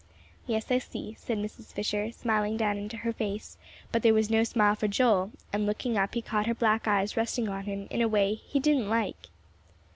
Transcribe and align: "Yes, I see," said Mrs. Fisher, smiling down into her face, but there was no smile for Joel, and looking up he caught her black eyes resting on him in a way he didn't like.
"Yes, 0.47 0.71
I 0.71 0.79
see," 0.79 1.13
said 1.19 1.37
Mrs. 1.37 1.73
Fisher, 1.73 2.11
smiling 2.11 2.57
down 2.57 2.75
into 2.75 2.97
her 2.97 3.13
face, 3.13 3.59
but 3.91 4.01
there 4.01 4.15
was 4.15 4.31
no 4.31 4.43
smile 4.43 4.73
for 4.73 4.87
Joel, 4.87 5.31
and 5.53 5.67
looking 5.67 5.95
up 5.95 6.15
he 6.15 6.23
caught 6.23 6.47
her 6.47 6.55
black 6.55 6.87
eyes 6.87 7.15
resting 7.15 7.47
on 7.47 7.65
him 7.65 7.85
in 7.91 8.01
a 8.01 8.07
way 8.07 8.33
he 8.33 8.59
didn't 8.59 8.89
like. 8.89 9.27